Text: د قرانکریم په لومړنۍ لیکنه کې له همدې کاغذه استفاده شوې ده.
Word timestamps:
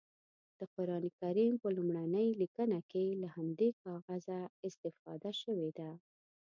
د 0.59 0.61
قرانکریم 0.75 1.53
په 1.63 1.69
لومړنۍ 1.77 2.29
لیکنه 2.41 2.79
کې 2.91 3.05
له 3.21 3.27
همدې 3.35 3.69
کاغذه 3.83 4.39
استفاده 4.67 5.31
شوې 5.41 5.69
ده. 5.79 5.91